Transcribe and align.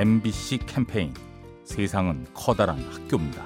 MBC 0.00 0.60
캠페인 0.64 1.12
세상은 1.62 2.24
커다란 2.32 2.78
학교입니다. 2.78 3.44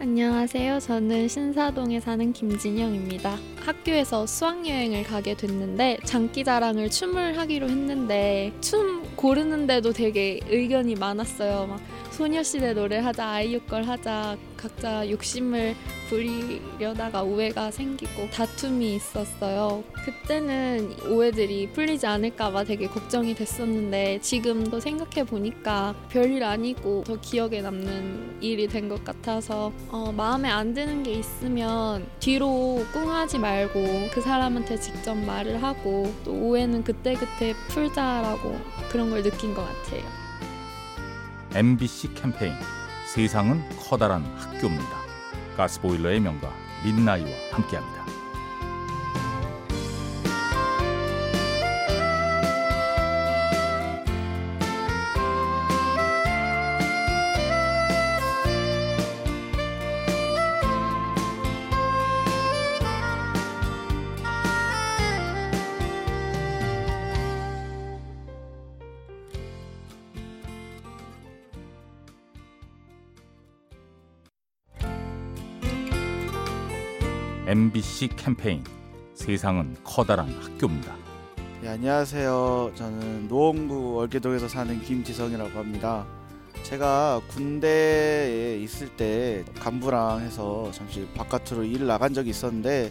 안녕하세요. 0.00 0.80
저는 0.80 1.28
신사동에 1.28 2.00
사는 2.00 2.32
김진영입니다. 2.32 3.36
학교에서 3.66 4.26
수학여행을 4.26 5.04
가게 5.04 5.34
됐는데 5.34 5.98
장기자랑을 6.04 6.90
춤을 6.90 7.38
하기로 7.38 7.68
했는데 7.68 8.52
춤 8.60 9.02
고르는데도 9.16 9.92
되게 9.92 10.40
의견이 10.48 10.94
많았어요. 10.96 11.66
막 11.66 11.80
소녀시대 12.10 12.74
노래 12.74 12.98
하자, 12.98 13.26
아이유 13.26 13.60
걸 13.60 13.84
하자, 13.84 14.36
각자 14.56 15.08
욕심을 15.10 15.74
부리려다가 16.08 17.22
오해가 17.22 17.70
생기고 17.70 18.28
다툼이 18.30 18.94
있었어요. 18.96 19.82
그때는 20.04 20.94
오해들이 21.08 21.70
풀리지 21.70 22.06
않을까봐 22.06 22.64
되게 22.64 22.86
걱정이 22.86 23.34
됐었는데 23.34 24.20
지금도 24.20 24.78
생각해 24.78 25.24
보니까 25.24 25.94
별일 26.10 26.44
아니고 26.44 27.04
더 27.04 27.18
기억에 27.20 27.62
남는 27.62 28.38
일이 28.42 28.66
된 28.68 28.82
것 28.88 29.04
같아서 29.04 29.72
어, 29.88 30.12
마음에 30.14 30.50
안 30.50 30.74
드는 30.74 31.04
게 31.04 31.12
있으면 31.12 32.04
뒤로 32.18 32.84
꿍하지 32.92 33.38
말고 33.38 33.51
그 34.12 34.20
사람한테 34.20 34.78
직접 34.78 35.14
말을 35.14 35.62
하고 35.62 36.12
또 36.24 36.32
오해는 36.32 36.84
그때그때 36.84 37.54
풀자라고 37.68 38.58
그런 38.90 39.10
걸 39.10 39.22
느낀 39.22 39.54
것 39.54 39.62
같아요. 39.62 40.02
MBC 41.54 42.14
캠페인 42.14 42.54
세상은 43.14 43.62
커다란 43.78 44.24
학교입니다. 44.36 45.02
가스보일러의 45.56 46.20
명가 46.20 46.50
민나이와 46.84 47.28
함께합니다. 47.52 48.11
MBC 77.52 78.08
캠페인 78.16 78.64
세상은 79.12 79.76
커다란 79.84 80.26
학교입니다. 80.40 80.96
네, 81.60 81.68
안녕하세요. 81.68 82.72
저는 82.74 83.28
노원구 83.28 83.92
월계동에서 83.96 84.48
사는 84.48 84.80
김지성이라고 84.80 85.58
합니다. 85.58 86.06
제가 86.62 87.20
군대에 87.28 88.58
있을 88.58 88.88
때 88.96 89.44
간부랑 89.60 90.22
해서 90.22 90.70
잠시 90.72 91.06
바깥으로 91.14 91.64
일 91.64 91.86
나간 91.86 92.14
적이 92.14 92.30
있었는데 92.30 92.90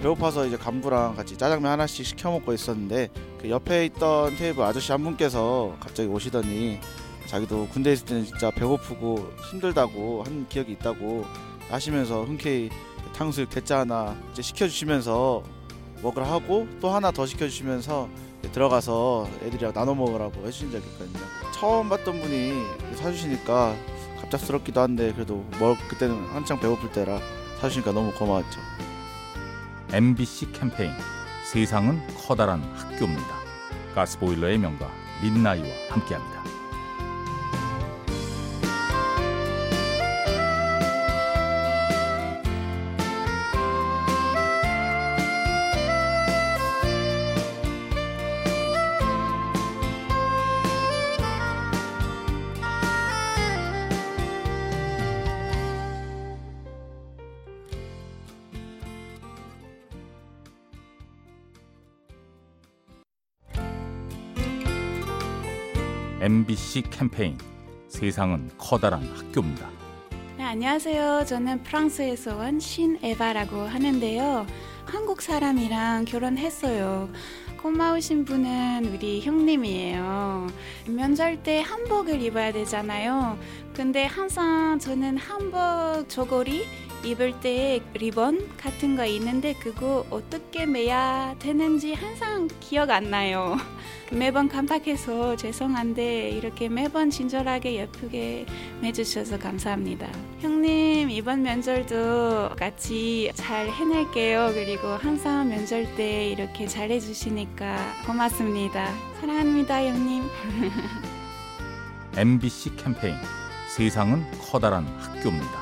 배고파서 0.00 0.46
이제 0.46 0.56
간부랑 0.56 1.14
같이 1.14 1.38
짜장면 1.38 1.70
하나씩 1.70 2.04
시켜 2.04 2.32
먹고 2.32 2.52
있었는데 2.52 3.08
그 3.40 3.50
옆에 3.50 3.84
있던 3.84 4.34
테이블 4.34 4.64
아저씨 4.64 4.90
한 4.90 5.04
분께서 5.04 5.76
갑자기 5.78 6.08
오시더니 6.08 6.80
자기도 7.26 7.68
군대 7.68 7.92
있을 7.92 8.06
때는 8.06 8.24
진짜 8.24 8.50
배고프고 8.50 9.30
힘들다고 9.52 10.24
한 10.24 10.48
기억이 10.48 10.72
있다고 10.72 11.24
하시면서 11.70 12.24
흔쾌히 12.24 12.68
탕수육 13.14 13.50
대짜 13.50 13.80
하나 13.80 14.16
이제 14.32 14.42
시켜주시면서 14.42 15.42
먹으라 16.02 16.30
하고 16.30 16.66
또 16.80 16.90
하나 16.90 17.10
더 17.10 17.26
시켜주시면서 17.26 18.08
들어가서 18.52 19.28
애들이랑 19.44 19.72
나눠 19.72 19.94
먹으라고 19.94 20.46
해주신 20.46 20.72
적이 20.72 20.86
있거든요. 20.88 21.20
처음 21.52 21.88
봤던 21.88 22.20
분이 22.20 22.52
사주시니까 22.96 23.76
갑작스럽기도 24.20 24.80
한데 24.80 25.12
그래도 25.12 25.44
뭐 25.58 25.76
그때는 25.88 26.26
한창 26.28 26.58
배고플 26.58 26.90
때라 26.92 27.20
사주시니까 27.60 27.92
너무 27.92 28.12
고마웠죠. 28.12 28.60
MBC 29.92 30.52
캠페인 30.52 30.92
세상은 31.44 32.00
커다란 32.16 32.62
학교입니다. 32.74 33.42
가스보일러의 33.94 34.58
명가 34.58 34.90
민나이와 35.22 35.68
함께합니다. 35.90 36.51
MBC 66.22 66.82
캠페인 66.82 67.36
세상은 67.88 68.48
커다란 68.56 69.02
학교입니다. 69.02 69.68
네, 70.38 70.44
안녕하세요. 70.44 71.24
저는 71.26 71.64
프랑스에서 71.64 72.36
온 72.36 72.60
신에바라고 72.60 73.62
하는데요. 73.62 74.46
한국 74.84 75.20
사람이랑 75.20 76.04
결혼했어요. 76.04 77.10
고마우신 77.60 78.24
분은 78.24 78.94
우리 78.94 79.20
형님이에요. 79.20 80.46
면접 80.86 81.42
때 81.42 81.60
한복을 81.60 82.22
입어야 82.22 82.52
되잖아요. 82.52 83.36
근데 83.74 84.04
항상 84.04 84.78
저는 84.78 85.18
한복 85.18 86.08
저고리 86.08 86.66
입을 87.04 87.40
때 87.40 87.80
리본 87.94 88.56
같은 88.56 88.96
거 88.96 89.04
있는데 89.06 89.54
그거 89.54 90.06
어떻게 90.10 90.66
매야 90.66 91.34
되는지 91.38 91.94
항상 91.94 92.48
기억 92.60 92.90
안 92.90 93.10
나요. 93.10 93.56
매번 94.12 94.48
깜빡해서 94.48 95.36
죄송한데 95.36 96.30
이렇게 96.30 96.68
매번 96.68 97.10
친절하게 97.10 97.74
예쁘게 97.74 98.46
매주셔서 98.80 99.38
감사합니다. 99.38 100.06
형님 100.40 101.10
이번 101.10 101.42
면접도 101.42 102.50
같이 102.56 103.30
잘 103.34 103.68
해낼게요. 103.70 104.50
그리고 104.52 104.88
항상 104.88 105.48
면접 105.48 105.82
때 105.96 106.28
이렇게 106.28 106.66
잘해주시니까 106.66 108.04
고맙습니다. 108.06 108.92
사랑합니다 109.20 109.82
형님. 109.82 110.22
MBC 112.16 112.76
캠페인 112.76 113.16
세상은 113.74 114.22
커다란 114.50 114.84
학교입니다. 114.98 115.61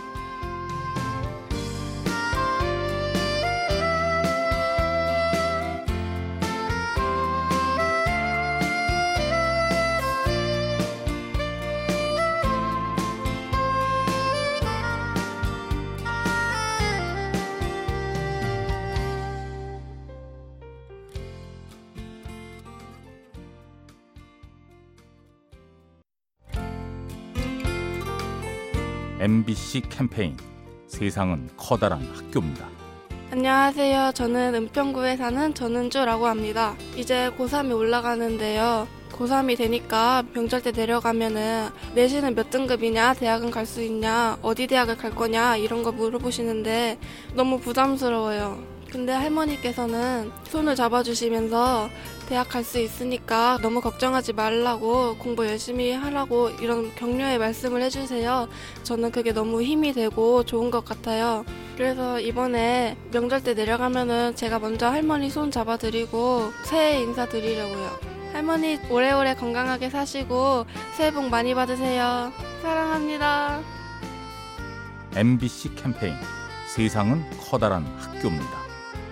MBC 29.21 29.81
캠페인 29.87 30.35
세상은 30.87 31.47
커다란 31.55 32.01
학교입니다. 32.11 32.67
안녕하세요. 33.31 34.13
저는 34.15 34.55
은평구에 34.55 35.15
사는 35.15 35.53
전은주라고 35.53 36.25
합니다. 36.25 36.73
이제 36.97 37.29
고3이 37.37 37.71
올라가는데요. 37.77 38.87
고3이 39.11 39.59
되니까 39.59 40.23
명절 40.33 40.63
때 40.63 40.71
내려가면은 40.71 41.69
내신은 41.93 42.33
몇 42.33 42.49
등급이냐, 42.49 43.13
대학은 43.13 43.51
갈 43.51 43.67
수 43.67 43.83
있냐, 43.83 44.39
어디 44.41 44.65
대학을 44.65 44.97
갈 44.97 45.13
거냐 45.13 45.55
이런 45.55 45.83
거 45.83 45.91
물어보시는데 45.91 46.97
너무 47.35 47.59
부담스러워요. 47.59 48.70
근데 48.91 49.13
할머니께서는 49.13 50.31
손을 50.49 50.75
잡아주시면서 50.75 51.89
대학 52.27 52.49
갈 52.49 52.63
수 52.63 52.79
있으니까 52.79 53.57
너무 53.61 53.81
걱정하지 53.81 54.33
말라고 54.33 55.15
공부 55.17 55.45
열심히 55.47 55.91
하라고 55.91 56.49
이런 56.61 56.93
격려의 56.95 57.39
말씀을 57.39 57.81
해주세요. 57.83 58.47
저는 58.83 59.11
그게 59.11 59.31
너무 59.33 59.61
힘이 59.63 59.93
되고 59.93 60.43
좋은 60.43 60.69
것 60.71 60.85
같아요. 60.85 61.43
그래서 61.75 62.19
이번에 62.19 62.95
명절 63.11 63.43
때 63.43 63.53
내려가면은 63.53 64.35
제가 64.35 64.59
먼저 64.59 64.87
할머니 64.87 65.29
손 65.29 65.51
잡아드리고 65.51 66.51
새해 66.63 66.99
인사드리려고요. 67.01 67.99
할머니 68.33 68.77
오래오래 68.89 69.35
건강하게 69.35 69.89
사시고 69.89 70.65
새해 70.95 71.11
복 71.11 71.29
많이 71.29 71.53
받으세요. 71.55 72.31
사랑합니다. 72.61 73.61
MBC 75.15 75.75
캠페인 75.75 76.15
세상은 76.73 77.25
커다란 77.49 77.83
학교입니다. 77.99 78.60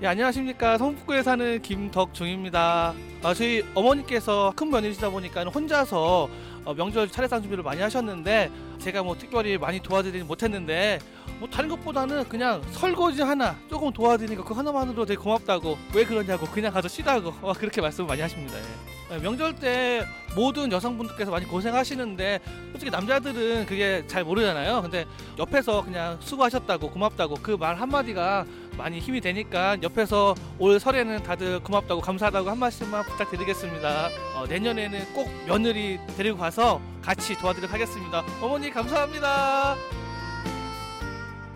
예, 0.00 0.06
안녕하십니까. 0.06 0.78
성북구에 0.78 1.22
사는 1.24 1.60
김덕중입니다. 1.60 2.94
아, 3.24 3.34
저희 3.34 3.64
어머니께서 3.74 4.52
큰 4.54 4.70
며느리시다 4.70 5.10
보니까 5.10 5.42
혼자서 5.42 6.28
어, 6.64 6.74
명절 6.74 7.10
차례상 7.10 7.40
준비를 7.42 7.64
많이 7.64 7.80
하셨는데 7.80 8.48
제가 8.78 9.02
뭐 9.02 9.16
특별히 9.18 9.58
많이 9.58 9.80
도와드리지 9.80 10.24
못했는데 10.24 11.00
뭐 11.40 11.48
다른 11.48 11.68
것보다는 11.68 12.28
그냥 12.28 12.62
설거지 12.70 13.22
하나 13.22 13.56
조금 13.68 13.92
도와드리니까 13.92 14.44
그 14.44 14.54
하나만으로 14.54 15.04
되게 15.04 15.18
고맙다고 15.20 15.76
왜 15.94 16.04
그러냐고 16.04 16.46
그냥 16.46 16.72
가서 16.72 16.86
쉬라고 16.86 17.34
어, 17.42 17.52
그렇게 17.54 17.80
말씀을 17.80 18.06
많이 18.06 18.20
하십니다. 18.20 18.56
예. 18.56 19.14
예, 19.14 19.18
명절 19.18 19.56
때 19.56 20.04
모든 20.36 20.70
여성분들께서 20.70 21.30
많이 21.32 21.44
고생하시는데 21.46 22.40
솔직히 22.70 22.90
남자들은 22.92 23.66
그게 23.66 24.04
잘 24.06 24.22
모르잖아요. 24.22 24.82
근데 24.82 25.06
옆에서 25.38 25.82
그냥 25.82 26.18
수고하셨다고 26.20 26.90
고맙다고 26.90 27.34
그 27.42 27.56
말 27.56 27.74
한마디가 27.80 28.44
많이 28.78 29.00
힘이 29.00 29.20
되니까 29.20 29.76
옆에서 29.82 30.34
올 30.58 30.80
설에는 30.80 31.22
다들 31.22 31.60
고맙다고 31.60 32.00
감사하다고 32.00 32.48
한 32.48 32.58
말씀만 32.58 33.04
부탁드리겠습니다. 33.04 34.08
어, 34.36 34.46
내년에는 34.48 35.12
꼭 35.12 35.28
며느리 35.46 35.98
데리고 36.16 36.38
가서 36.38 36.80
같이 37.02 37.36
도와드리도록 37.36 37.74
하겠습니다. 37.74 38.24
어머니 38.40 38.70
감사합니다. 38.70 39.76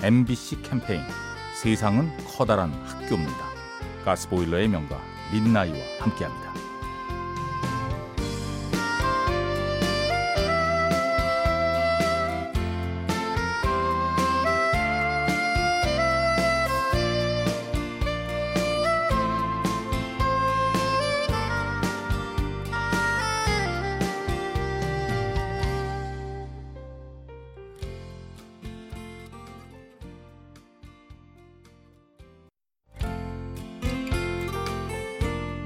MBC 0.02 0.62
캠페인 0.62 1.00
세상은 1.54 2.10
커다란 2.26 2.72
학교입니다. 2.84 3.52
가스보일러의 4.04 4.68
명가 4.68 5.00
민나이와 5.32 5.78
함께합니다. 6.00 6.52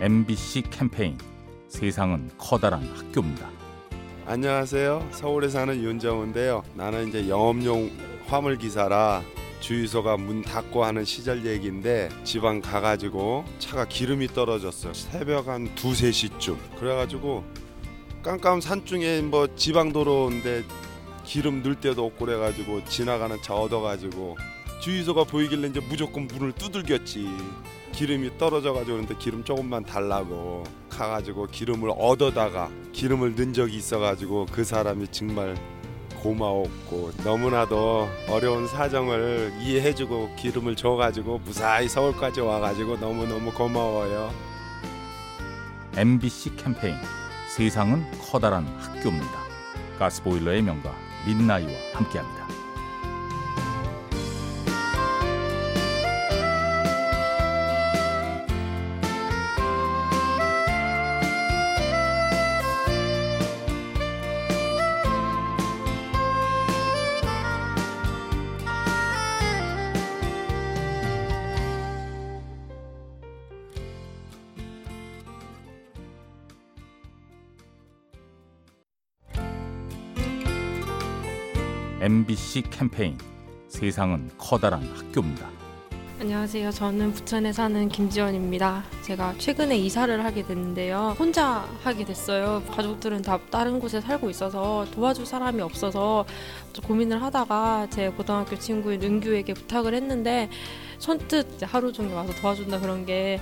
MBC 0.06 0.62
캠페인 0.70 1.18
세상은 1.66 2.30
커다란 2.38 2.80
학교입니다. 2.94 3.50
안녕하세요. 4.24 5.08
서울에 5.10 5.48
사는 5.48 5.74
윤정우인데요. 5.74 6.62
나는 6.74 7.08
이제 7.08 7.28
영업용 7.28 7.90
화물 8.28 8.56
기사라 8.56 9.24
주유소가 9.58 10.16
문 10.16 10.42
닫고 10.42 10.84
하는 10.84 11.04
시절 11.04 11.44
얘기인데 11.44 12.08
지방 12.22 12.60
가가지고 12.60 13.46
차가 13.58 13.84
기름이 13.84 14.28
떨어졌어. 14.28 14.94
새벽 14.94 15.48
한 15.48 15.74
두세 15.74 16.12
시쯤. 16.12 16.56
그래가지고 16.78 17.42
깜깜 18.22 18.60
산중에 18.60 19.22
뭐 19.22 19.48
지방 19.56 19.92
도로인데 19.92 20.62
기름 21.24 21.64
넣을 21.64 21.80
데도 21.80 22.06
없고 22.06 22.26
그래가지고 22.26 22.84
지나가는 22.84 23.36
차 23.42 23.56
얻어가지고 23.56 24.36
주유소가 24.80 25.24
보이길래 25.24 25.66
이제 25.66 25.80
무조건 25.80 26.28
문을 26.28 26.52
두들겼지. 26.52 27.26
기름이 27.96 28.36
떨어져가지고 28.36 28.92
그런데 28.92 29.14
기름 29.16 29.42
조금만 29.42 29.82
달라고 29.82 30.64
가가지고 30.90 31.46
기름을 31.46 31.90
얻어다가 31.96 32.68
기름을 32.92 33.34
넣은 33.36 33.54
적이 33.54 33.78
있어가지고 33.78 34.48
그 34.52 34.64
사람이 34.64 35.08
정말 35.08 35.56
고마웠고 36.20 37.12
너무나도 37.24 38.06
어려운 38.28 38.68
사정을 38.68 39.54
이해해주고 39.62 40.36
기름을 40.36 40.76
줘가지고 40.76 41.38
무사히 41.38 41.88
서울까지 41.88 42.42
와가지고 42.42 42.98
너무너무 42.98 43.50
고마워요. 43.50 44.30
MBC 45.96 46.56
캠페인 46.56 46.96
세상은 47.48 48.04
커다란 48.20 48.66
학교입니다. 48.78 49.40
가스보일러의 49.98 50.60
명가 50.60 50.94
민나이와 51.26 51.72
함께합니다. 51.94 52.46
MBC 81.98 82.64
캠페인 82.70 83.16
세상은 83.68 84.30
커다란 84.36 84.82
학교입니다. 84.82 85.48
안녕하세요. 86.20 86.70
저는 86.70 87.14
부천에 87.14 87.54
사는 87.54 87.88
김지원입니다. 87.88 88.84
제가 89.00 89.34
최근에 89.38 89.78
이사를 89.78 90.22
하게 90.22 90.42
됐는데요. 90.46 91.16
혼자 91.18 91.66
하게 91.82 92.04
됐어요. 92.04 92.62
가족들은 92.70 93.22
다 93.22 93.38
다른 93.50 93.80
곳에 93.80 94.02
살고 94.02 94.28
있어서 94.28 94.86
도와줄 94.92 95.24
사람이 95.24 95.62
없어서 95.62 96.26
좀 96.74 96.84
고민을 96.84 97.22
하다가 97.22 97.86
제 97.88 98.10
고등학교 98.10 98.58
친구인 98.58 99.02
은규에게 99.02 99.54
부탁을 99.54 99.94
했는데 99.94 100.50
선뜻 100.98 101.62
하루 101.62 101.94
종일 101.94 102.14
와서 102.14 102.34
도와준다 102.34 102.78
그런 102.80 103.06
게 103.06 103.40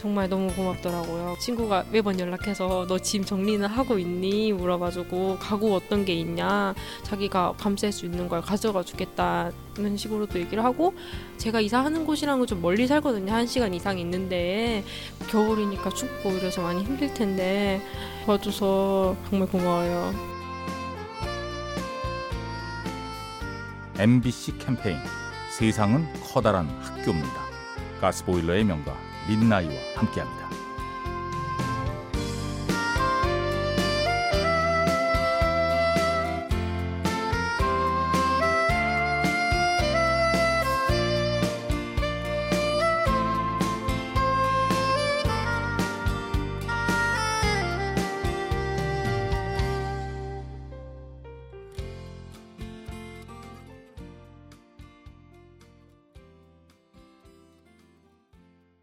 정말 0.00 0.28
너무 0.28 0.52
고맙더라고요. 0.54 1.36
친구가 1.40 1.86
매번 1.90 2.18
연락해서 2.20 2.86
너 2.86 2.98
짐 2.98 3.24
정리는 3.24 3.66
하고 3.66 3.98
있니? 3.98 4.52
물어봐주고 4.52 5.38
가구 5.40 5.74
어떤 5.74 6.04
게 6.04 6.12
있냐? 6.14 6.74
자기가 7.02 7.54
밤샐 7.58 7.90
수 7.92 8.04
있는 8.06 8.28
걸 8.28 8.40
가져가 8.42 8.82
주겠다는 8.82 9.96
식으로 9.96 10.26
도 10.26 10.38
얘기를 10.38 10.62
하고 10.64 10.94
제가 11.38 11.60
이사하는 11.60 12.04
곳이랑은 12.04 12.46
좀 12.46 12.60
멀리 12.60 12.86
살거든요. 12.86 13.32
한 13.32 13.46
시간 13.46 13.72
이상 13.74 13.98
있는데 13.98 14.84
겨울이니까 15.30 15.90
춥고 15.90 16.32
이래서 16.32 16.60
많이 16.62 16.82
힘들 16.84 17.12
텐데 17.14 17.80
도와줘서 18.26 19.16
정말 19.30 19.48
고마워요. 19.48 20.12
MBC 23.98 24.58
캠페인 24.58 24.98
세상은 25.50 26.06
커다란 26.22 26.68
학교입니다. 26.80 27.48
가스보일러의 28.00 28.64
명가 28.64 29.07
민나이와 29.28 29.74
함께합니다. 29.94 30.57